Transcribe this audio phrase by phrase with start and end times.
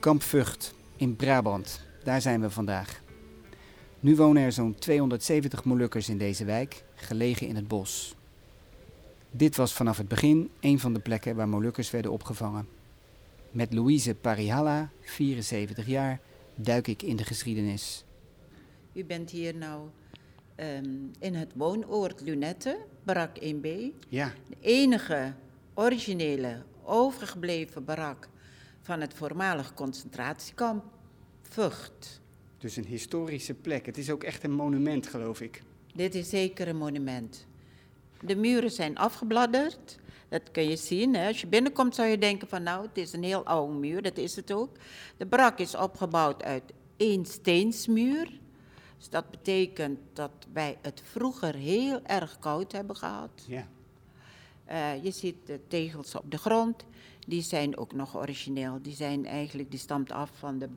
[0.00, 3.02] Kamp Vught in Brabant, daar zijn we vandaag.
[4.00, 8.14] Nu wonen er zo'n 270 Molukkers in deze wijk, gelegen in het bos.
[9.30, 12.68] Dit was vanaf het begin een van de plekken waar Molukkers werden opgevangen.
[13.50, 16.20] Met Louise Parihalla, 74 jaar,
[16.54, 18.04] duik ik in de geschiedenis.
[18.92, 19.88] U bent hier nou
[20.54, 23.68] ehm, in het woonoord Lunette, barak 1B.
[24.08, 25.34] Ja, De enige
[25.74, 28.28] originele overgebleven barak
[28.86, 30.84] van het voormalig concentratiekamp
[31.42, 32.20] Vught.
[32.58, 33.86] dus een historische plek.
[33.86, 35.62] Het is ook echt een monument, geloof ik.
[35.94, 37.46] Dit is zeker een monument.
[38.20, 39.98] De muren zijn afgebladderd.
[40.28, 41.14] Dat kun je zien.
[41.14, 41.26] Hè.
[41.26, 44.02] Als je binnenkomt zou je denken van nou, het is een heel oude muur.
[44.02, 44.76] Dat is het ook.
[45.16, 48.40] De barak is opgebouwd uit één steensmuur.
[48.98, 53.44] Dus dat betekent dat wij het vroeger heel erg koud hebben gehad.
[53.46, 53.66] Ja.
[54.66, 56.84] Eh, je ziet de tegels op de grond.
[57.26, 58.78] Die zijn ook nog origineel.
[58.82, 60.68] Die zijn eigenlijk, die stamt af van de,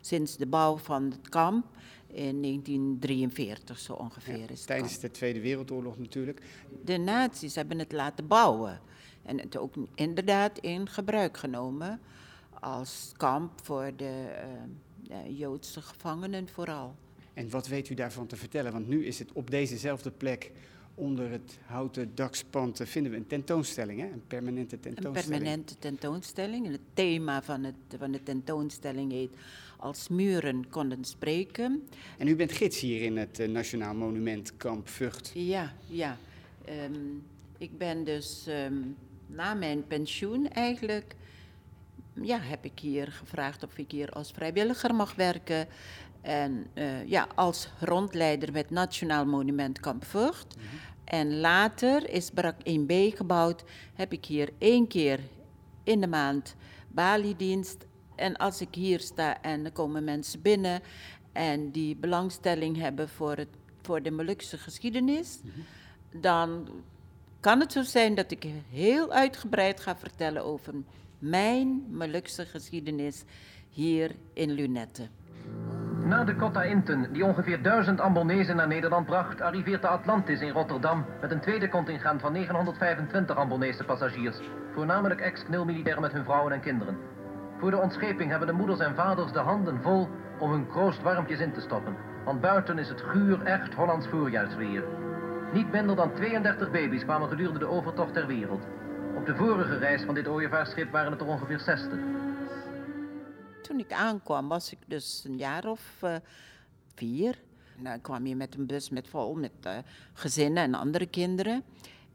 [0.00, 1.66] sinds de bouw van het kamp
[2.06, 4.38] in 1943 zo ongeveer.
[4.38, 5.02] Ja, is Tijdens kamp.
[5.02, 6.42] de Tweede Wereldoorlog natuurlijk.
[6.84, 8.80] De nazi's hebben het laten bouwen.
[9.22, 12.00] En het ook inderdaad in gebruik genomen
[12.60, 14.26] als kamp voor de
[15.08, 16.94] eh, eh, Joodse gevangenen vooral.
[17.34, 18.72] En wat weet u daarvan te vertellen?
[18.72, 20.52] Want nu is het op dezezelfde plek
[20.98, 24.06] onder het houten dakspand eh, vinden we een tentoonstelling, hè?
[24.06, 25.28] een permanente Een tentoonstelling.
[25.42, 26.66] permanente tentoonstelling.
[26.66, 29.30] En het thema van, het, van de tentoonstelling heet
[29.76, 31.88] Als muren konden spreken.
[32.18, 35.30] En u bent gids hier in het eh, Nationaal Monument Kamp Vught.
[35.34, 36.16] Ja, ja.
[36.64, 36.94] Ehm,
[37.58, 38.74] ik ben dus ehm,
[39.26, 41.14] na mijn pensioen eigenlijk,
[42.22, 45.66] ja, heb ik hier gevraagd of ik hier als vrijwilliger mag werken.
[46.26, 50.56] En eh, ja, als rondleider met Nationaal Monument Kamp Vught.
[51.04, 53.64] En later is Barak 1B gebouwd,
[53.94, 55.20] heb ik hier één keer
[55.84, 56.56] in de maand
[56.88, 57.86] baliedienst.
[58.16, 60.80] En als ik hier sta en er komen mensen binnen
[61.32, 65.40] en die belangstelling hebben voor, het, voor de Molukse geschiedenis,
[66.12, 66.68] dan
[67.40, 70.74] kan het zo zijn dat ik heel uitgebreid ga vertellen over
[71.18, 73.22] mijn Molukse geschiedenis
[73.70, 75.08] hier in Lunette.
[76.06, 80.50] Na de Cotta Inten, die ongeveer duizend Ambonezen naar Nederland bracht, arriveert de Atlantis in
[80.50, 84.40] Rotterdam met een tweede contingent van 925 Ambonese passagiers,
[84.74, 86.96] voornamelijk ex-knilmilitairen met hun vrouwen en kinderen.
[87.58, 90.08] Voor de ontscheping hebben de moeders en vaders de handen vol
[90.38, 94.84] om hun kroost warmpjes in te stoppen, want buiten is het guur echt Hollands voorjaarsweer.
[95.52, 98.62] Niet minder dan 32 baby's kwamen gedurende de overtocht ter wereld.
[99.16, 101.98] Op de vorige reis van dit ooievaarsschip waren het er ongeveer 60.
[103.66, 106.16] Toen ik aankwam was ik dus een jaar of eh,
[106.94, 107.38] vier.
[107.76, 109.78] Nou, ik kwam hier met een bus met vol met eh,
[110.12, 111.64] gezinnen en andere kinderen.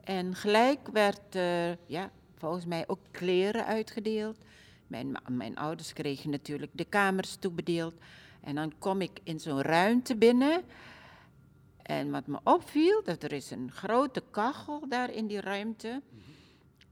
[0.04, 4.38] En gelijk werd, eh, ja, volgens mij ook kleren uitgedeeld.
[4.88, 7.94] Mijn, mijn ouders kregen natuurlijk de kamers toebedeeld.
[8.42, 10.64] En dan kom ik in zo'n ruimte binnen.
[11.82, 16.02] En wat me opviel, dat er is een grote kachel daar in die ruimte.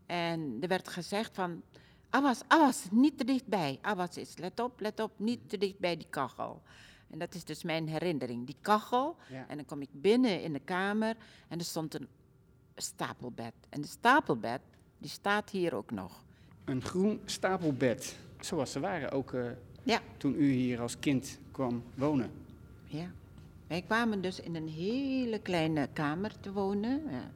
[0.06, 1.62] En er werd gezegd van,
[2.10, 3.78] Awas, Awas, niet te dichtbij.
[3.82, 6.62] Awas is, let op, let op, niet te dicht bij die kachel.
[7.10, 9.16] En dat is dus mijn herinnering, die kachel.
[9.30, 9.46] Ja.
[9.48, 11.16] En dan kom ik binnen in de kamer
[11.48, 12.08] en er stond een
[12.76, 13.54] stapelbed.
[13.70, 14.62] En de stapelbed,
[14.98, 16.24] die staat hier ook nog.
[16.66, 19.46] Een groen stapelbed, zoals ze waren ook eh,
[19.84, 22.32] Ja, toen u hier als kind kwam wonen.
[22.86, 23.12] ja.
[23.68, 27.02] Wij kwamen dus in een hele kleine kamer te wonen.
[27.10, 27.32] Ja.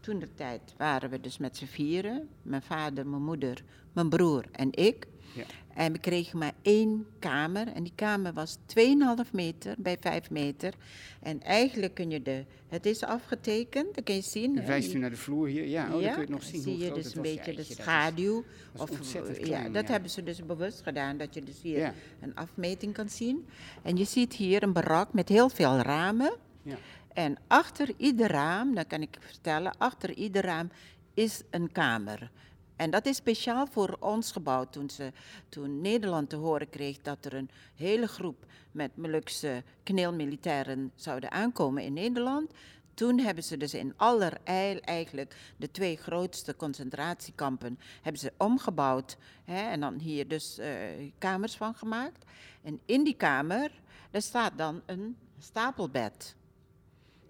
[0.00, 2.28] Toen de tijd waren we dus met z'n vieren.
[2.42, 5.06] Mijn vader, mijn moeder, mijn broer en ik.
[5.34, 5.44] Ja.
[5.74, 7.68] En we kregen maar één kamer.
[7.68, 10.74] En die kamer was 2,5 meter bij 5 meter.
[11.22, 12.44] En eigenlijk kun je de...
[12.68, 14.56] Het is afgetekend, dat kun je zien.
[14.58, 14.66] Hè.
[14.66, 15.66] wijst u naar de vloer hier?
[15.66, 16.62] Ja, oh, dan kun je het nog zien.
[16.62, 18.44] zie je dus een beetje de dat is- schaduw.
[18.72, 19.92] dat ontzettend ja, dat ja.
[19.92, 21.94] hebben ze dus bewust gedaan, dat je dus hier Ja.
[22.20, 23.46] een afmeting kan zien.
[23.82, 26.36] En je ziet hier een barak met heel veel ramen.
[26.62, 26.76] Ja.
[27.18, 30.70] En achter ieder raam, dat kan ik vertellen, achter ieder raam
[31.14, 32.30] is een kamer.
[32.76, 35.12] En dat is speciaal voor ons gebouwd toen, ze,
[35.48, 41.82] toen Nederland te horen kreeg dat er een hele groep met Molukse kneelmilitairen zouden aankomen
[41.82, 42.52] in Nederland.
[42.94, 49.16] toen hebben ze dus in allerijl eigenlijk de twee grootste concentratiekampen hebben ze omgebouwd.
[49.44, 50.70] Hè, en dan hier dus eh,
[51.18, 52.24] kamers van gemaakt.
[52.62, 53.70] En in die kamer,
[54.10, 56.36] daar staat dan een stapelbed.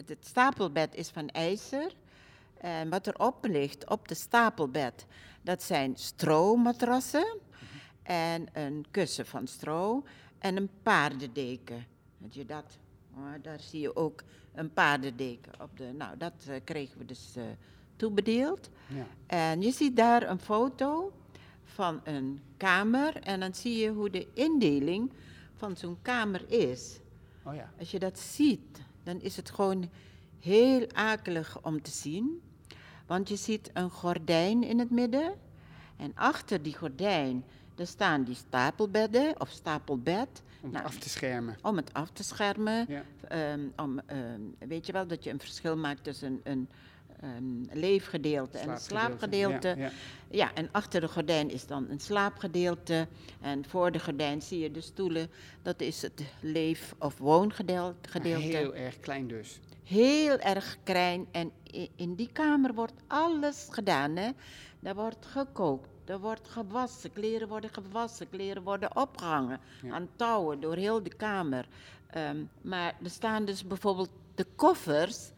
[0.07, 1.93] Het, stapelbed is van ijzer.
[2.59, 5.07] En wat erop ligt, op de stapelbed,
[5.43, 7.39] dat zijn stroommatrassen
[8.03, 10.05] en een kussen van stro
[10.39, 11.87] en een paardendeken.
[12.31, 12.79] Je dat?
[13.15, 14.23] Oh, daar zie je ook
[14.55, 15.93] een paardendeken op de.
[15.93, 17.43] Nou, dat eh, kregen we dus eh,
[17.97, 18.71] toebedeeld.
[18.87, 19.07] Ja.
[19.27, 21.13] En je ziet daar een foto
[21.65, 25.13] van een kamer en dan zie je hoe de indeling
[25.55, 27.01] van zo'n kamer is.
[27.43, 27.73] Oh ja.
[27.79, 29.91] Als je dat ziet, dan is het gewoon
[30.41, 32.43] heel akelig om te zien.
[33.07, 35.35] Want je ziet een gordijn in het midden.
[35.97, 40.43] En achter die gordijn, daar staan die stapelbedden of stapelbed.
[40.61, 41.57] Om Nou, het af te schermen.
[41.63, 42.87] Om het af te schermen.
[42.89, 43.03] Ja.
[43.29, 46.69] Ehm, om, ehm, weet je wel dat je een verschil maakt tussen een, een
[47.73, 49.69] leefgedeelte en een slaapgedeelte.
[49.69, 49.91] Ja, ja.
[50.31, 53.09] Ja, en achter de gordijn is dan een slaapgedeelte.
[53.41, 55.31] En voor de gordijn zie je de stoelen.
[55.63, 58.21] Dat is het leef- of woongedeelte.
[58.23, 59.61] Heel erg klein dus.
[59.85, 61.27] Heel erg klein.
[61.31, 61.53] En
[61.97, 64.17] in die kamer wordt alles gedaan.
[64.17, 64.31] Hè?
[64.83, 69.93] Er wordt gekookt, er wordt gewassen, kleren worden gewassen, kleren worden opgehangen Ja.
[69.95, 71.69] aan touwen door heel de kamer.
[72.11, 75.31] Ehm, maar er staan dus bijvoorbeeld de koffers.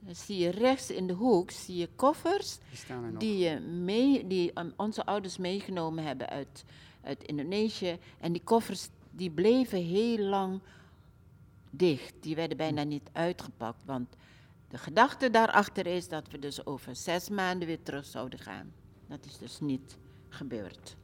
[0.00, 3.20] Dan zie je rechts in de hoek zie je koffers Die staan er nog.
[3.20, 6.64] die, je mee, die um, onze ouders meegenomen hebben uit,
[7.02, 7.98] uit Indonesië.
[8.20, 10.60] En die koffers die bleven heel lang
[11.70, 12.14] dicht.
[12.20, 13.84] Die werden bijna niet uitgepakt.
[13.84, 14.16] Want
[14.68, 18.72] de gedachte daarachter is dat we dus over zes maanden weer terug zouden gaan.
[19.06, 19.96] Dat is dus niet
[20.28, 20.96] gebeurd.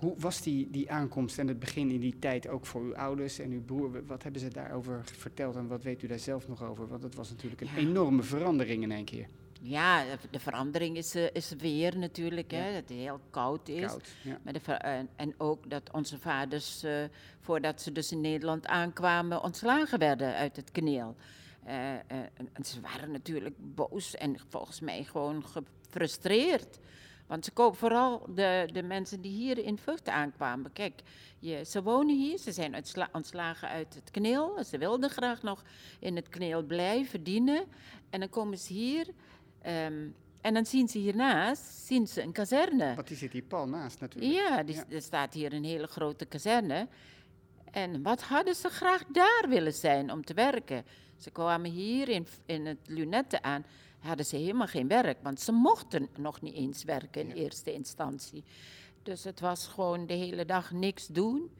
[0.00, 3.38] Hoe was die, die aankomst en het begin in die tijd ook voor uw ouders
[3.38, 4.06] en uw broer?
[4.06, 6.88] Wat hebben ze daarover verteld en wat weet u daar zelf nog over?
[6.88, 7.76] Want het was natuurlijk een Ja.
[7.76, 9.26] enorme verandering in één keer.
[9.62, 13.86] Ja, de verandering is, eh, is weer natuurlijk, hè, dat het heel koud is.
[13.86, 14.08] Koud.
[14.22, 14.38] Ja.
[14.44, 16.92] Maar de ver- en, en ook dat onze vaders, eh,
[17.40, 21.16] voordat ze dus in Nederland aankwamen, ontslagen werden uit het kneel.
[21.64, 26.78] Eh, eh, en, en ze waren natuurlijk boos en volgens mij gewoon gefrustreerd.
[27.30, 30.72] Want ze kopen vooral de, de mensen die hier in Vught aankwamen.
[30.72, 31.00] Kijk,
[31.38, 34.64] je, ze wonen hier, ze zijn uitsla- ontslagen uit het kneel.
[34.64, 35.62] Ze wilden graag nog
[36.00, 37.64] in het kneel blijven dienen.
[38.10, 39.06] En dan komen ze hier
[39.62, 40.08] ehm,
[40.40, 42.94] en dan zien ze hiernaast zien ze een kazerne.
[42.94, 44.32] Want die zit hier pal naast natuurlijk.
[44.32, 44.84] Ja, die, Ja.
[44.88, 46.88] er staat hier een hele grote kazerne.
[47.70, 50.84] En wat hadden ze graag daar willen zijn om te werken?
[51.16, 53.64] Ze kwamen hier in, in het Lunette aan,
[54.00, 57.34] hadden ze helemaal geen werk, want ze mochten nog niet eens werken in Ja.
[57.34, 58.44] eerste instantie.
[59.02, 61.50] Dus het was gewoon de hele dag niks doen.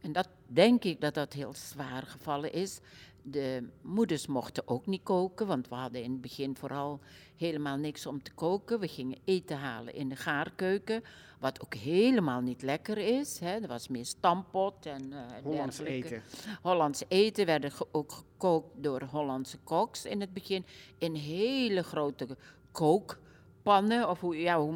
[0.00, 2.78] En dat denk ik dat dat heel zwaar gevallen is.
[3.22, 7.00] De moeders mochten ook niet koken, want we hadden in het begin vooral
[7.36, 8.80] helemaal niks om te koken.
[8.80, 11.02] We gingen eten halen in de gaarkeuken,
[11.38, 13.38] wat ook helemaal niet lekker is.
[13.38, 13.58] Hè.
[13.60, 16.14] Er was meer stampot en eh Hollands dergelijke.
[16.14, 16.22] eten.
[16.62, 20.64] Hollands eten werden ge- ook gekookt door Hollandse koks in het begin
[20.98, 22.36] in hele grote
[22.72, 24.72] kookpannen, of hoe, ja, hoe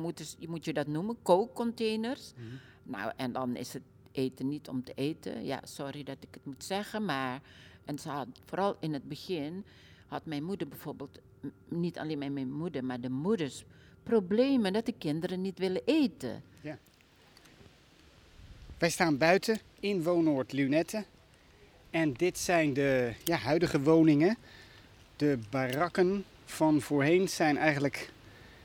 [0.48, 1.16] moet je dat noemen?
[1.22, 2.32] Kookcontainers.
[2.36, 2.46] Mhm.
[2.82, 3.82] Nou, en dan is het
[4.12, 5.44] eten niet om te eten.
[5.44, 7.40] Ja, sorry dat ik het moet zeggen, maar
[7.84, 9.64] en ze had, vooral in het begin
[10.06, 11.18] had mijn moeder bijvoorbeeld,
[11.68, 13.64] niet alleen mijn- moeder, maar de moeders,
[14.02, 16.42] problemen dat de kinderen niet willen eten.
[18.78, 21.04] Wij staan buiten in Woonoord Lunette.
[21.90, 24.36] En dit zijn de ja, huidige woningen.
[25.16, 28.10] De barakken van voorheen zijn eigenlijk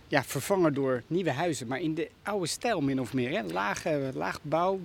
[0.08, 1.68] ja, vervangen door nieuwe huizen.
[1.68, 3.30] Maar in de oude stijl min of meer.
[3.32, 3.44] Hè?
[3.44, 4.80] Lage, laag bouw,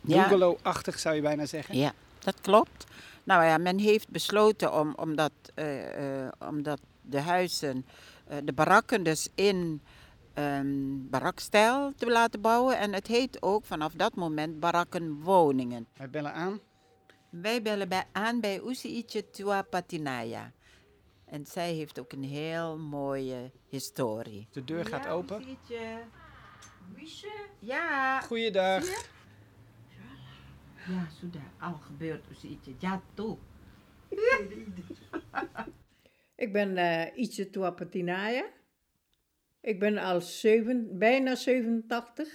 [0.00, 0.20] Ja.
[0.28, 1.76] bungalow-achtig zou je bijna zeggen.
[1.78, 2.86] Ja, dat klopt.
[3.28, 7.86] Nou ja, men heeft besloten om, omdat, eh, eh, omdat de huizen,
[8.26, 9.82] eh, de barakken dus in
[10.34, 12.78] ehm, barakstijl te laten bouwen.
[12.78, 15.86] En het heet ook vanaf dat moment barakkenwoningen.
[15.96, 16.60] Wij bellen aan.
[17.30, 20.52] Wij bellen bij, aan bij Usiitje Tua Patinaya.
[21.24, 24.48] En zij heeft ook een heel mooie historie.
[24.52, 25.40] De deur gaat Ja, open.
[25.40, 25.98] Usiitje.
[27.58, 28.20] Ja.
[28.20, 28.84] Goeiedag.
[28.84, 29.17] Zie
[30.86, 31.42] Ja, sudah.
[31.58, 32.74] Al gebeurd Usiitje.
[32.78, 33.36] Jatuh.
[36.44, 38.44] Ik ben eh Ietje Tuapatinaya.
[39.60, 42.28] Ik ben al zeven, bijna 87.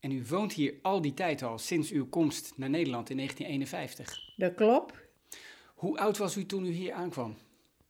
[0.00, 4.34] En u woont hier al die tijd al, sinds uw komst naar Nederland in 1951.
[4.36, 4.94] Dat klopt.
[5.74, 7.36] Hoe oud was u toen u hier aankwam?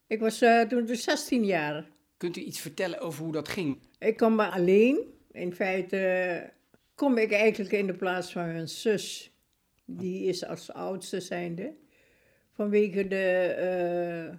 [0.06, 1.86] Ik was eh, toen dus 16 jaar.
[2.16, 3.78] Kunt u iets vertellen over hoe dat ging?
[3.98, 4.98] Ik kwam maar alleen.
[5.30, 6.48] In feite eh,
[6.94, 9.35] kom ik eigenlijk in de plaats van mijn zus.
[9.86, 11.74] Die is als oudste zijnde.
[12.52, 14.36] Vanwege de, eh,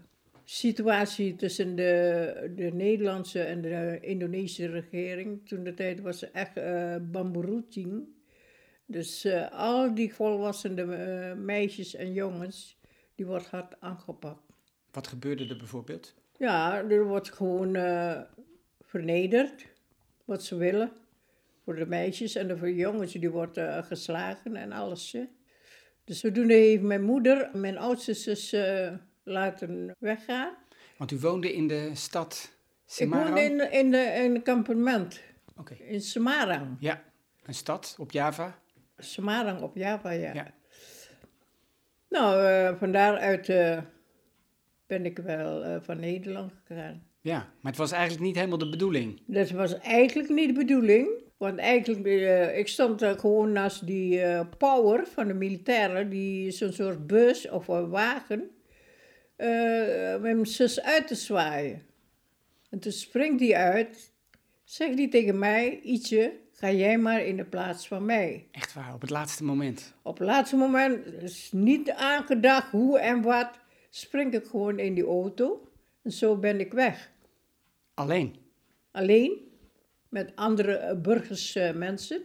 [0.49, 5.47] situatie tussen de, de Nederlandse en de Indonesische regering.
[5.47, 8.07] Toen de tijd was echt uh, bamboeroeting.
[8.85, 12.77] Dus uh, al die volwassene uh, meisjes en jongens,
[13.15, 14.41] die wordt hard aangepakt.
[14.91, 16.13] Wat gebeurde er bijvoorbeeld?
[16.37, 18.21] Ja, er wordt gewoon uh,
[18.81, 19.65] vernederd,
[20.25, 20.91] wat ze willen.
[21.63, 25.15] Voor de meisjes en de voor jongens, die worden geslagen en alles.
[26.07, 28.55] Dus zodoende heeft mijn moeder, mijn oudste zus,
[29.23, 30.53] laten weggaan.
[30.97, 32.51] Want u woonde in de stad
[32.85, 33.27] Semarang?
[33.27, 35.21] Ik woonde in, in, de, in een kampement.
[35.55, 35.77] Okay.
[35.77, 36.75] In Semarang.
[36.79, 37.03] Ja,
[37.43, 38.59] een stad op Java?
[38.97, 40.33] Semarang op Java, ja.
[40.33, 40.53] ja.
[42.09, 43.79] Nou, uh, van daaruit uh,
[44.85, 47.03] ben ik wel van Nederland gegaan.
[47.21, 49.21] Ja, maar het was eigenlijk niet helemaal de bedoeling.
[49.25, 51.09] Dat was eigenlijk niet de bedoeling.
[51.37, 52.05] Want eigenlijk,
[52.55, 57.89] ik stond gewoon naast die power van de militairen, die zo'n soort bus of een
[57.89, 58.49] wagen
[59.37, 61.85] met mijn zus uit te zwaaien.
[62.69, 64.11] En toen springt die uit,
[64.63, 68.47] zegt die tegen mij, Ietje, ga jij maar in de plaats van mij.
[68.51, 69.93] Echt waar, op het laatste moment?
[70.01, 73.49] Op het laatste moment, is niet aangedacht hoe en wat,
[73.89, 75.69] spring ik gewoon in die auto
[76.01, 77.11] en zo ben ik weg.
[77.93, 78.35] Alleen?
[78.91, 79.46] Alleen,
[80.09, 82.23] met andere burgers, uh, mensen,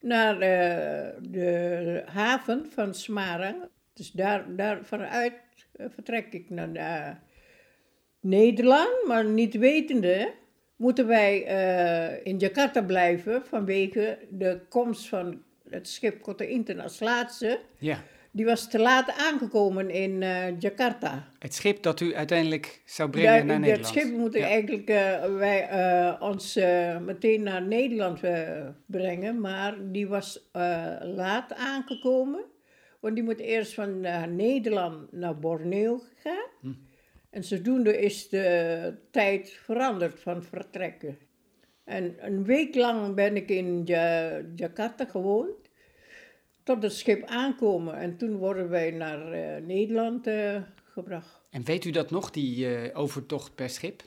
[0.00, 3.56] naar uh, de haven van Smarang.
[3.92, 5.32] Dus daar, daar vanuit
[5.78, 7.22] vertrek ik naar
[8.20, 10.32] Nederland, maar niet wetende
[10.76, 11.38] moeten wij
[12.22, 17.60] in Jakarta blijven vanwege de komst van het schip Kota Inten als laatste.
[17.78, 18.02] Ja.
[18.36, 20.18] Die was te laat aangekomen in
[20.58, 21.28] Jakarta.
[21.38, 23.94] Het schip dat u uiteindelijk zou brengen naar Nederland?
[23.94, 24.46] Het schip moeten ja.
[24.46, 24.86] eigenlijk
[25.38, 25.68] wij
[26.20, 26.54] ons
[27.00, 28.20] meteen naar Nederland
[28.86, 30.48] brengen, maar die was
[31.00, 32.44] laat aangekomen.
[33.00, 34.00] Want die moet eerst van
[34.36, 36.48] Nederland naar Borneo gaan.
[36.60, 36.72] Hm.
[37.30, 41.18] En zodoende is de tijd veranderd van vertrekken.
[41.84, 45.63] En een week lang ben ik in ja Jakarta gewoond.
[46.64, 47.96] Tot het schip aankomen.
[47.96, 51.40] En toen worden wij naar uh, Nederland uh, gebracht.
[51.50, 54.02] En weet u dat nog, die overtocht per schip?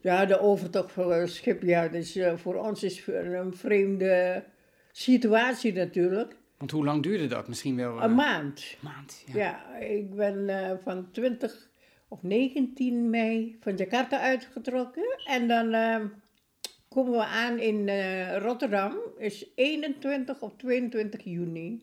[0.00, 1.88] Ja, de overtocht het schip, ja.
[1.88, 4.44] Dus voor ons is een vreemde
[4.92, 6.36] situatie natuurlijk.
[6.58, 7.48] Want hoe lang duurde dat?
[7.48, 8.02] Misschien wel...
[8.02, 8.76] Een maand.
[8.80, 9.34] maand, ja.
[9.34, 9.76] ja.
[9.76, 11.70] ik ben van 20
[12.08, 15.18] of 19 mei van Jakarta uitgetrokken.
[15.24, 15.74] En dan
[16.94, 17.88] komen we aan in
[18.38, 18.96] Rotterdam.
[19.18, 21.82] is 21 of 22 juni.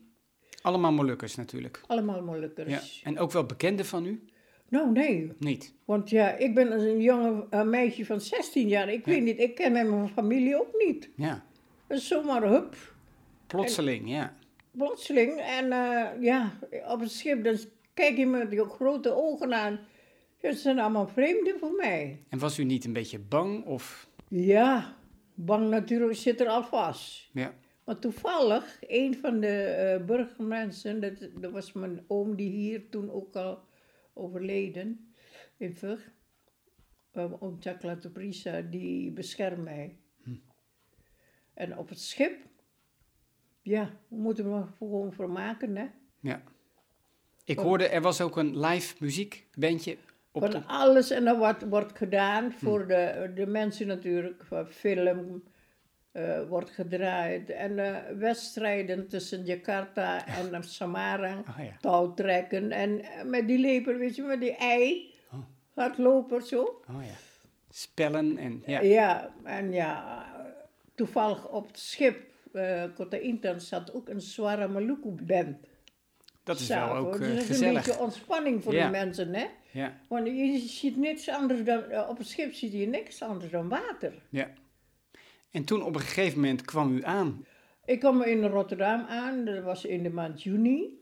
[0.61, 1.81] Allemaal Molukkers natuurlijk.
[1.87, 2.99] Allemaal Molukkers.
[3.01, 3.09] Ja.
[3.09, 4.27] En ook wel bekenden van u?
[4.69, 5.31] Nou, nee.
[5.39, 5.73] Niet?
[5.85, 8.89] Want ja, ik ben een jonge meisje van 16 jaar.
[8.89, 9.11] Ik ja.
[9.11, 11.09] weet niet, ik ken mijn familie ook niet.
[11.15, 11.45] Ja.
[11.87, 12.75] Dus zomaar hup.
[13.47, 14.35] Plotseling, en, ja
[14.77, 15.39] plotseling.
[15.39, 17.57] En uh, ja, op het schip, dan
[17.93, 19.79] kijk je me die grote ogen aan.
[20.37, 22.23] Het zijn allemaal vreemden voor mij.
[22.29, 23.65] En was u niet een beetje bang?
[23.65, 24.07] Of?
[24.27, 24.95] Ja,
[25.37, 27.29] bang natuurlijk zit er al vast.
[27.33, 27.53] Ja.
[27.83, 33.11] Maar toevallig, een van de uh, burgermensen, dat, dat was mijn oom die hier toen
[33.11, 33.59] ook al
[34.13, 35.13] overleden,
[35.57, 36.11] in Vug.
[37.13, 37.59] Uh, oom
[38.13, 39.97] Prisa, die beschermt mij.
[40.23, 40.35] Hm.
[41.53, 42.47] En op het schip
[43.67, 45.85] ja, we moeten er gewoon voor maken, hè.
[46.19, 46.41] Ja.
[47.43, 49.97] Ik hoorde, er was ook een live muziekbandje.
[50.43, 52.87] Op Van alles en dat wordt, wordt gedaan voor hm.
[52.87, 54.43] de, de mensen natuurlijk.
[54.69, 55.43] Film
[56.13, 57.49] uh, wordt gedraaid.
[57.49, 61.47] En uh, wedstrijden tussen Jakarta en Samarang.
[61.47, 61.77] Oh, ja.
[61.79, 62.71] Touwtrekken.
[62.71, 65.13] En met die leper, weet je, met die ei.
[65.31, 65.39] Oh.
[65.73, 66.61] Hardloper zo.
[66.63, 67.15] Oh ja.
[67.69, 68.81] Spellen en ja.
[68.81, 70.25] Ja, en ja,
[70.95, 72.25] toevallig op het schip
[72.95, 75.57] Kota Intan zat ook een zware Maluku band.
[76.47, 77.67] Dat is wel ook uh, dat is gezellig.
[77.67, 78.85] een beetje ontspanning voor ja.
[78.85, 79.45] de mensen, hè?
[79.71, 79.97] Ja.
[80.07, 83.69] Want je ziet niks anders dan, uh, op het schip zie je niks anders dan
[83.69, 84.13] water.
[84.29, 84.49] Ja.
[85.51, 87.45] En toen op een gegeven moment kwam u aan.
[87.85, 91.01] Ik kwam in Rotterdam aan, dat was in de maand juni.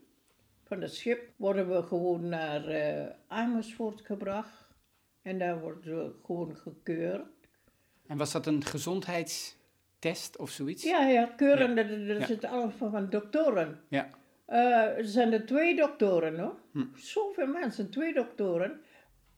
[0.64, 4.74] Van het schip worden we gewoon naar uh, Amersfoort gebracht.
[5.22, 7.26] En daar worden we gewoon gekeurd.
[8.06, 9.56] En was dat een gezondheids
[9.98, 10.82] test of zoiets?
[10.82, 11.82] Ja, ja, keuren, ja.
[11.82, 12.26] er ja.
[12.26, 13.80] zitten allemaal van doktoren.
[13.88, 14.10] Ja.
[14.48, 16.58] Uh, er zijn er twee doktoren, hoor.
[16.72, 16.84] Hm.
[16.94, 18.80] Zoveel mensen, twee doktoren.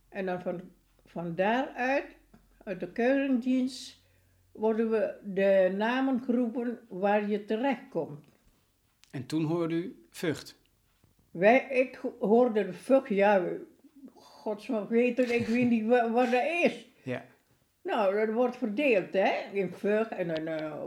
[0.09, 0.61] En dan van,
[1.07, 2.17] van daaruit,
[2.65, 4.03] uit de keurendienst,
[4.53, 8.25] worden we de namen geroepen waar je terecht komt.
[9.11, 10.57] En toen hoorde u Vught?
[11.31, 13.45] Wij, ik hoorde de Vught, ja,
[14.15, 16.88] godsmacht weten, ik weet niet wat, wat dat is.
[17.03, 17.25] Ja.
[17.83, 20.85] Nou, dat wordt verdeeld, hè, in Vught en dan uh,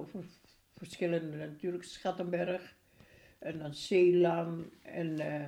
[0.78, 2.75] verschillende natuurlijk, Schattenberg
[3.41, 5.45] en dan Zeeland en uh,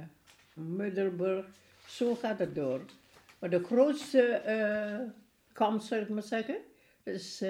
[0.53, 1.45] Mudderburg.
[1.88, 2.85] Zo gaat het door.
[3.39, 5.00] Maar de grootste eh,
[5.51, 6.57] kamp, zou ik maar zeggen,
[7.03, 7.43] is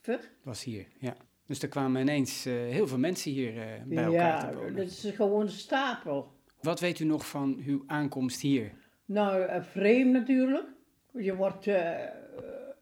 [0.00, 0.30] Vught.
[0.42, 1.16] Was hier, ja.
[1.46, 3.54] Dus er kwamen ineens heel veel mensen hier
[3.86, 4.76] bij elkaar Ja, te wonen.
[4.76, 6.32] dat is gewoon een stapel.
[6.60, 8.72] Wat weet u nog van uw aankomst hier?
[9.04, 10.66] Nou, vreemd natuurlijk.
[11.12, 11.68] Je wordt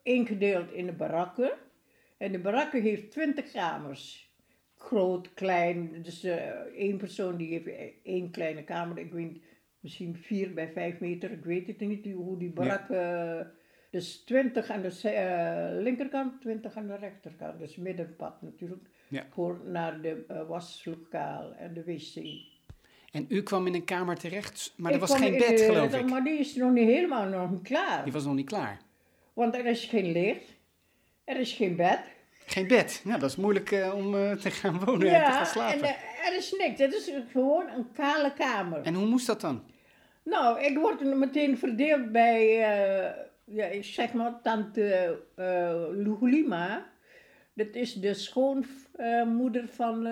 [0.03, 1.53] ingedeeld in de barakken.
[2.17, 4.33] En de barakken heeft twintig kamers.
[4.85, 6.03] Groot, klein.
[6.03, 6.37] Dus eh,
[6.77, 8.99] één persoon die heeft eh, één kleine kamer.
[8.99, 9.37] Ik weet
[9.81, 11.31] misschien vier bij vijf meter.
[11.31, 13.53] Ik weet het niet hoe die barakken...
[13.91, 17.59] Dus twintig aan de eh, linkerkant, twintig aan de rechterkant.
[17.59, 18.83] Dus middenpad natuurlijk.
[19.09, 19.27] Ja.
[19.31, 22.17] Voor naar de eh, waslokaal en de wc.
[23.13, 26.11] En u kwam in een kamer terecht, maar er was geen bed, de- geloof ik.
[26.11, 28.05] Maar die is nog niet helemaal nog niet klaar.
[28.05, 28.81] Die was nog niet klaar.
[29.33, 30.55] Want er is geen licht,
[31.25, 32.01] er is geen bed.
[32.47, 33.01] Geen bed.
[33.05, 35.75] Nou, dat is moeilijk eh, om eh, te gaan wonen en te gaan slapen.
[35.75, 36.79] en En, eh, er is niks.
[36.81, 38.95] Het is gewoon een kale kamer.
[38.95, 39.63] hoe moest dat dan?
[40.23, 42.47] Nou, ik word meteen verdeeld bij,
[43.45, 45.19] ja, ik zeg maar, tante
[45.93, 46.87] Lugulima.
[47.55, 50.07] Dat is de schoonmoeder van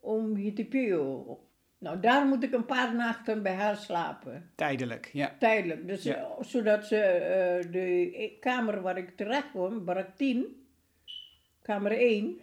[0.00, 1.38] oom Hitipio.
[1.78, 4.50] Nou, daar moet ik een paar nachten bij haar slapen.
[4.54, 5.36] Tijdelijk, ja.
[5.38, 5.86] Tijdelijk.
[5.88, 6.28] Dus, Ja.
[6.40, 6.96] zodat ze
[7.70, 10.65] de kamer waar ik terecht kom, barak 10,
[11.66, 12.40] kamer 1.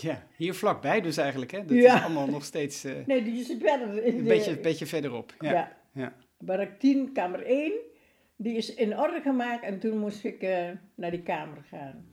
[0.00, 1.64] Ja, hier vlakbij dus eigenlijk, hè?
[1.64, 1.96] Dat Ja.
[1.96, 4.04] is allemaal nog steeds eh, Nee, die is verder.
[4.04, 5.34] in een de- beetje, beetje verderop.
[5.40, 5.50] Ja.
[5.52, 5.76] Ja.
[5.92, 6.12] ja.
[6.38, 7.72] Barak 10, kamer 1.
[8.36, 12.06] Die is in orde gemaakt en toen moest ik eh, naar die kamer gaan.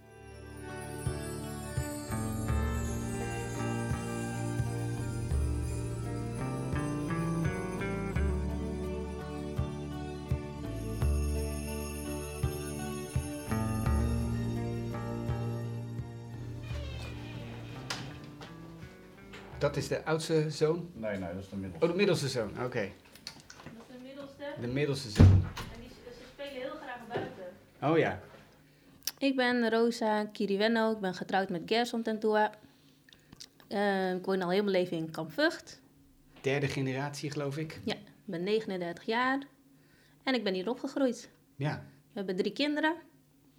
[19.64, 20.90] Dat is de oudste zoon?
[20.94, 21.86] Nee, nee, dat is de middelste.
[21.86, 22.92] Oh, de middelste zoon, oké.
[23.24, 24.44] Dat is de middelste.
[24.62, 25.26] De middelste zoon.
[25.74, 27.44] En die, ze spelen heel graag buiten.
[27.82, 28.20] Oh ja.
[29.18, 30.92] Ik ben Rosa Kiriwenno.
[30.92, 32.52] Ik ben getrouwd met Gerson Tentua.
[33.68, 35.82] Eh, ik woon al heel mijn leven in Kamp Vught.
[36.42, 37.80] Derde generatie, geloof ik.
[37.84, 39.40] Ja, ik ben 39 jaar.
[40.24, 41.30] En ik ben hier opgegroeid.
[41.56, 41.86] Ja.
[42.12, 42.96] We hebben drie kinderen.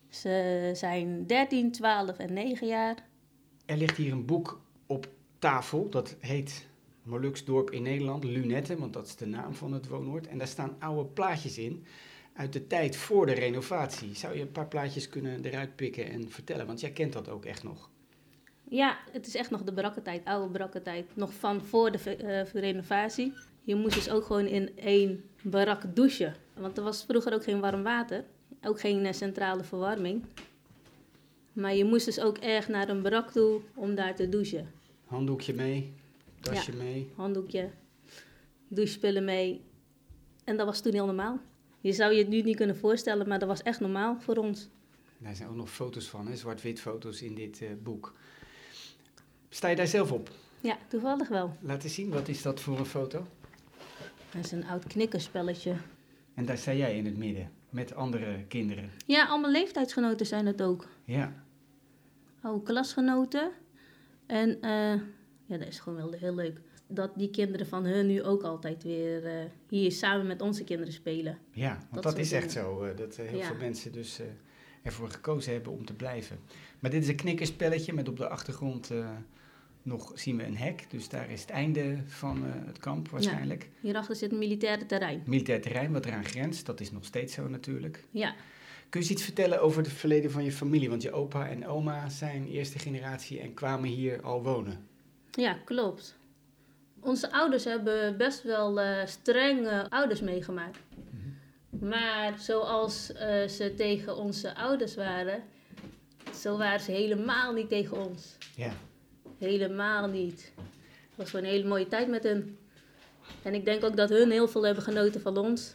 [0.08, 2.96] Ze zijn 13, 12 en 9 jaar.
[3.66, 5.08] Er ligt hier een boek op
[5.44, 5.88] tafel.
[5.88, 6.66] Dat heet
[7.02, 8.24] Moluksdorp in Nederland.
[8.24, 10.26] Lunetten, want dat is de naam van het woonoord.
[10.26, 11.84] En daar staan oude plaatjes in
[12.34, 14.14] uit de tijd voor de renovatie.
[14.14, 16.66] Zou je een paar plaatjes kunnen eruit pikken en vertellen?
[16.66, 17.90] Want jij kent dat ook echt nog.
[18.68, 21.16] Ja, het is echt nog de brakkentijd, oude brakkentijd.
[21.16, 23.32] Nog van voor de eh, renovatie.
[23.62, 26.34] Je moest dus ook gewoon in één barak douchen.
[26.54, 28.24] Want er was vroeger ook geen warm water.
[28.62, 30.24] Ook geen eh, centrale verwarming.
[31.52, 34.82] Maar je moest dus ook echt naar een barak toe om daar te douchen.
[35.14, 35.92] Handdoekje mee,
[36.40, 37.12] tasje mee.
[37.16, 37.70] Handdoekje,
[38.68, 39.64] douchespullen mee.
[40.44, 41.40] En dat was toen heel normaal.
[41.80, 44.68] Je zou je het nu niet kunnen voorstellen, maar dat was echt normaal voor ons.
[45.18, 48.14] Daar zijn ook nog foto's van, zwart-wit foto's in dit eh, boek.
[49.48, 50.30] Sta je daar zelf op?
[50.60, 51.56] Ja, toevallig wel.
[51.60, 53.26] Laat eens zien, wat is dat voor een foto?
[54.32, 55.76] Dat is een oud knikkerspelletje.
[56.34, 58.90] En daar sta jij in het midden, met andere kinderen.
[59.06, 60.88] Ja, allemaal leeftijdsgenoten zijn het ook.
[61.04, 61.44] Ja,
[62.40, 63.52] oude klasgenoten.
[64.26, 64.70] En eh,
[65.46, 66.60] ja, dat is gewoon wel heel leuk.
[66.88, 70.92] Dat die kinderen van hun nu ook altijd weer eh, hier samen met onze kinderen
[70.92, 71.38] spelen.
[71.50, 72.68] ja want Dat is echt dingen.
[72.68, 72.82] zo.
[72.84, 73.46] eh, dat heel Ja.
[73.46, 74.20] veel mensen dus
[74.82, 76.38] ervoor gekozen hebben om te blijven.
[76.80, 78.90] Maar dit is een knikkerspelletje met op de achtergrond
[79.82, 80.86] nog zien we een hek.
[80.90, 83.70] Dus daar is het einde van het kamp waarschijnlijk.
[83.80, 85.22] Hierachter zit een militaire terrein.
[85.26, 88.04] Militair terrein wat eraan grenst, dat is nog steeds zo natuurlijk.
[88.10, 88.34] Ja,
[88.88, 90.88] Kun je eens iets vertellen over het verleden van je familie?
[90.88, 94.88] Want je opa en oma zijn eerste generatie en kwamen hier al wonen.
[95.30, 96.16] ja klopt.
[97.00, 100.78] Onze ouders hebben best wel eh strenge ouders meegemaakt.
[101.80, 105.42] Maar zoals eh, ze tegen onze ouders waren,
[106.34, 108.36] zo waren ze helemaal niet tegen ons.
[108.56, 108.72] Ja,
[109.38, 110.52] Helemaal niet.
[110.56, 112.58] Het was gewoon een hele mooie tijd met hun.
[113.42, 115.74] En ik denk ook dat hun heel veel hebben genoten van ons.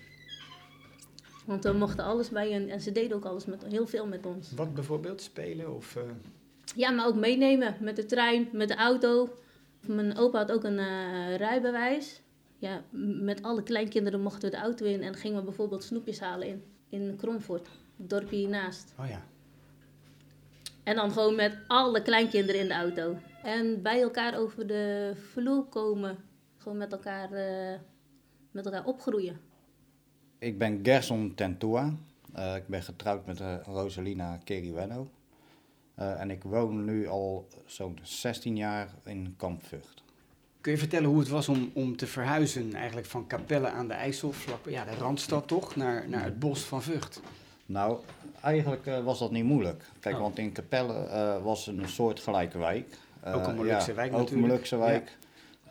[1.50, 4.26] Want we mochten alles bij hen en ze deden ook alles met, heel veel met
[4.26, 4.52] ons.
[4.52, 5.22] wat bijvoorbeeld?
[5.22, 5.96] Spelen of...
[5.96, 6.04] eh,
[6.76, 9.30] Ja, maar ook meenemen met de trein, met de auto.
[9.88, 12.22] Mijn opa had ook een eh, rijbewijs.
[12.58, 12.82] Ja,
[13.22, 16.64] met alle kleinkinderen mochten we de auto in en gingen we bijvoorbeeld snoepjes halen in,
[16.90, 18.94] in Kromvoort, het dorpje hiernaast.
[19.00, 19.22] oh ja,
[20.84, 23.18] En dan gewoon met alle kleinkinderen in de auto.
[23.44, 26.18] En bij elkaar over de vloer komen.
[26.58, 27.80] Gewoon met elkaar, eh,
[28.52, 29.40] met elkaar opgroeien.
[30.40, 31.94] Ik ben Gerson Tentua.
[32.34, 35.08] Eh, ik ben getrouwd met eh, Rosalina Keriwenno.
[35.96, 40.04] Eh, en ik woon nu al zo'n 16 jaar in Kamp Vught.
[40.62, 43.94] Kun je vertellen hoe het was om, om te verhuizen eigenlijk van Capelle aan de
[43.94, 47.22] IJssel, vlak, ja, de Randstad toch, naar, naar het bos van Vught?
[47.66, 47.98] Nou,
[48.42, 49.84] eigenlijk was dat niet moeilijk.
[50.00, 50.22] Kijk, Oh.
[50.22, 52.98] want in Capelle eh, was een soort gelijke wijk.
[53.26, 54.48] Ook een Molukse ja, wijk Ook een natuurlijk.
[54.48, 55.18] Molukse wijk.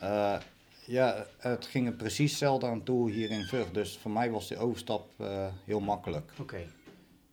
[0.00, 0.40] Ja.
[0.88, 3.74] Ja, het ging er precies hetzelfde aan toe hier in Vught.
[3.74, 6.32] Dus voor mij was die overstap eh, heel makkelijk.
[6.40, 6.60] Oké.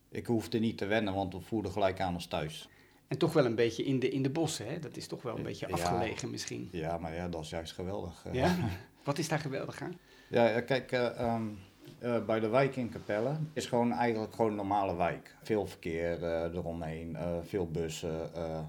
[0.10, 2.70] Ik hoefde niet te wennen, want we voelden gelijk aan als thuis.
[3.08, 4.80] En toch wel een beetje in de, in de bossen, hè?
[4.80, 5.74] Dat is toch wel een beetje Ja.
[5.74, 6.70] afgelegen misschien.
[6.72, 8.26] Ja, maar ja, dat is juist geweldig.
[8.26, 8.56] Eh, Ja?
[9.04, 9.98] Wat is daar geweldig aan?
[10.30, 11.44] Ja, ja, kijk, eh, ehm,
[12.00, 15.36] eh, bij de wijk in Capelle is gewoon eigenlijk gewoon een normale wijk.
[15.44, 18.34] Veel verkeer eh, eromheen, eh, veel bussen.
[18.36, 18.60] eh,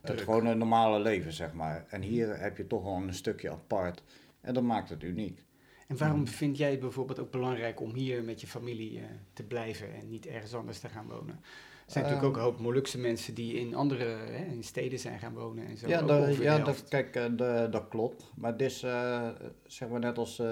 [0.00, 1.84] het gewoon een normale leven, zeg maar.
[1.88, 4.02] En hier heb je toch wel een stukje apart.
[4.44, 5.44] En dat maakt het uniek.
[5.88, 9.42] En waarom vind jij het bijvoorbeeld ook belangrijk om hier met je familie eh, te
[9.42, 11.40] blijven en niet ergens anders te gaan wonen?
[11.86, 12.46] Er zijn natuurlijk ook Ehm.
[12.46, 15.88] een hoop Molukse mensen die in andere hè, in steden zijn gaan wonen en zo.
[15.88, 18.32] ja, ook ja dat, kijk, eh, de- dat klopt.
[18.36, 19.28] Maar dit is, eh,
[19.66, 20.46] zeg maar net als eh,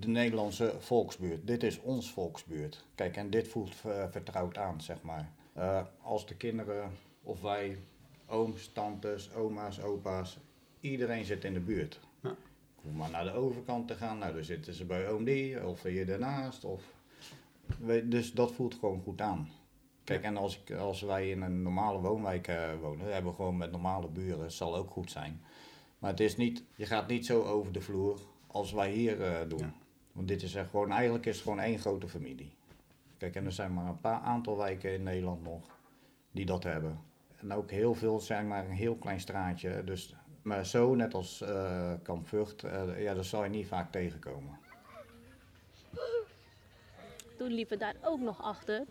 [0.00, 1.46] de Nederlandse volksbuurt.
[1.46, 2.84] Dit is ons volksbuurt.
[2.94, 5.32] Kijk, en dit voelt eh, vertrouwd aan, zeg maar.
[5.52, 6.90] Eh, als de kinderen
[7.22, 7.78] of wij,
[8.26, 10.38] ooms, tantes, oma's, opa's,
[10.80, 12.00] iedereen zit in de buurt.
[12.82, 14.18] Hoef maar naar de overkant te gaan.
[14.18, 16.64] Nou, dan zitten ze bij oom die, of hier daarnaast.
[16.64, 16.82] Of...
[18.04, 19.48] Dus dat voelt gewoon goed aan.
[20.04, 23.56] Kijk, en als, ik, als wij in een normale woonwijk eh, wonen, hebben we gewoon
[23.56, 25.40] met normale buren, het zal ook goed zijn.
[25.98, 29.48] Maar het is niet, je gaat niet zo over de vloer als wij hier eh,
[29.48, 29.58] doen.
[29.58, 29.72] Ja.
[30.12, 32.52] Want dit is echt gewoon, eigenlijk is het gewoon één grote familie.
[33.16, 35.78] Kijk, en er zijn maar een paar aantal wijken in Nederland nog
[36.30, 37.00] die dat hebben.
[37.36, 39.84] En ook heel veel zijn maar een heel klein straatje.
[39.84, 43.92] Dus, maar zo, net als eh Kamp Vught, eh, ja, dat zal je niet vaak
[43.92, 44.58] tegenkomen.
[47.36, 48.84] Toen liepen daar ook nog achter.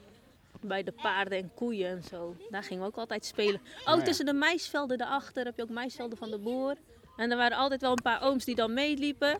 [0.61, 2.35] Bij de paarden en koeien en zo.
[2.49, 3.61] Daar gingen we ook altijd spelen.
[3.85, 4.01] Oh, ja.
[4.01, 6.75] tussen de maisvelden daarachter heb je ook maisvelden van de boer.
[7.17, 9.39] En er waren altijd wel een paar ooms die dan meeliepen.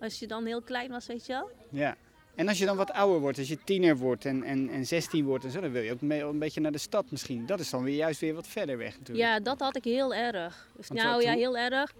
[0.00, 1.50] Als je dan heel klein was, weet je wel.
[1.70, 1.96] Ja.
[2.40, 5.24] En als je dan wat ouder wordt, als je tiener wordt en, en, en 16
[5.24, 7.46] wordt en zo, dan wil je ook mee, een beetje naar de stad misschien.
[7.46, 9.28] Dat is dan weer juist weer wat verder weg natuurlijk.
[9.28, 10.68] Ja, dat had ik heel erg.
[10.76, 11.94] Dus, nou wat ja, heel erg.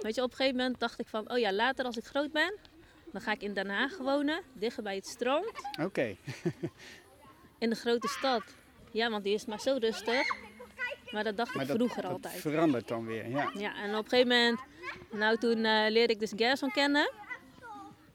[0.00, 1.30] Weet je, op een gegeven moment dacht ik van...
[1.30, 2.54] Oh ja, later als ik groot ben,
[3.12, 4.40] dan ga ik in Den Haag wonen.
[4.52, 5.52] Dichter bij het strand.
[5.80, 6.16] Oké.
[7.58, 8.42] In de grote stad.
[8.90, 10.34] Ja, want die is maar zo rustig.
[11.10, 12.40] Maar dat dacht Maar ik dat, vroeger dat altijd.
[12.40, 13.50] verandert dan weer, ja.
[13.54, 14.60] Ja, en op een gegeven moment,
[15.10, 17.10] nou toen eh, leerde ik dus Gerson kennen.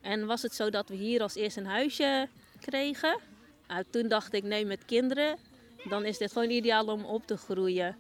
[0.02, 2.28] En was het zo dat we hier als eerst een huisje
[2.60, 3.20] kregen.
[3.68, 5.38] Nou, toen dacht ik, nee, met kinderen,
[5.90, 7.96] dan is dit gewoon ideaal om op te groeien.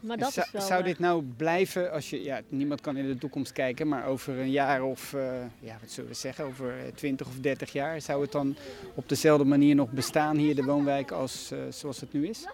[0.00, 0.62] Maar dat zou, is wel...
[0.62, 4.06] zou eh, dit nou blijven als je, ja, niemand kan in de toekomst kijken, maar
[4.06, 7.72] over een jaar of, eh, ja, wat zullen we zeggen, over eh, 20 of 30
[7.72, 8.56] jaar, zou het dan
[8.94, 12.44] op dezelfde manier nog bestaan hier, de woonwijk, als, eh, zoals het nu is?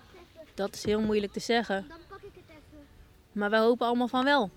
[0.54, 1.86] Dat is heel moeilijk te zeggen.
[3.32, 4.50] Maar wij hopen allemaal van wel.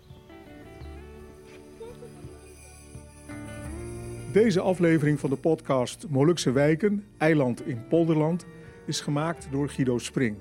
[4.32, 8.46] Deze aflevering van de podcast Molukse Wijken, Eiland in Polderland,
[8.86, 10.38] is gemaakt door Guido Spring.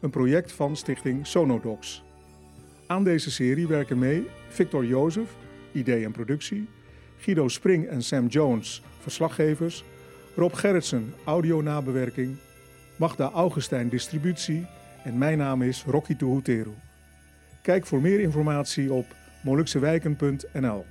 [0.00, 2.02] Een project van stichting Sonodox.
[2.86, 5.36] Aan deze serie werken mee Victor Jozef,
[5.72, 6.68] idee en productie,
[7.18, 9.84] Guido Spring en Sam Jones, verslaggevers,
[10.36, 12.36] Rob Gerritsen, audio-nabewerking,
[12.96, 14.66] Magda Augustijn, distributie
[15.04, 16.72] en mijn naam is Rocky Tuhuteru.
[17.62, 19.06] Kijk voor meer informatie op
[19.42, 20.84] moluksewijken.nl.